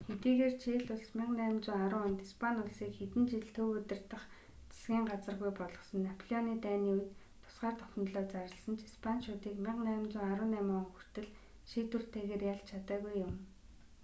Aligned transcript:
хэдийгээр 0.09 0.55
чили 0.61 0.83
улс 0.95 1.07
1810 1.15 2.05
онд 2.05 2.19
испани 2.27 2.59
улсыг 2.65 2.91
хэдэн 2.95 3.23
жил 3.31 3.45
төв 3.57 3.67
удирдах 3.79 4.23
засгийн 4.73 5.05
газаргүй 5.11 5.51
болгосон 5.57 5.99
напеолоны 6.05 6.55
дайны 6.65 6.87
үед 6.95 7.09
тусгаар 7.43 7.75
тогтнолоо 7.79 8.23
зарласан 8.33 8.73
ч 8.79 8.81
испаничуудыг 8.91 9.55
1818 9.57 10.77
он 10.79 10.85
хүртэл 10.93 11.29
шийдвэртэйгээр 11.69 12.43
ялж 12.53 12.63
чадаагүй 12.71 13.13
юм 13.25 13.33